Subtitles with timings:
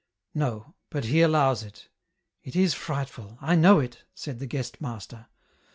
[0.33, 1.87] "No, but He allows it.
[2.43, 5.27] It is frightful, I know it," said the guest master.